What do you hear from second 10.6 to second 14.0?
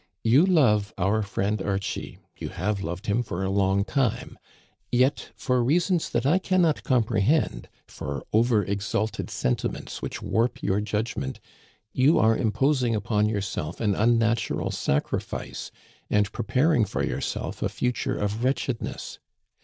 your judgment, you are imposing upon yourself an